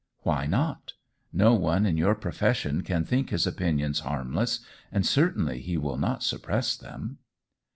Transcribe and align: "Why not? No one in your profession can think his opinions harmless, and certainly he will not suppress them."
"Why 0.23 0.47
not? 0.47 0.93
No 1.31 1.53
one 1.53 1.85
in 1.85 1.95
your 1.95 2.15
profession 2.15 2.81
can 2.81 3.05
think 3.05 3.29
his 3.29 3.45
opinions 3.45 3.99
harmless, 3.99 4.61
and 4.91 5.05
certainly 5.05 5.59
he 5.61 5.77
will 5.77 5.99
not 5.99 6.23
suppress 6.23 6.75
them." 6.75 7.19